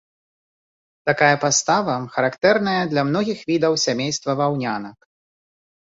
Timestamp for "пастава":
1.43-1.95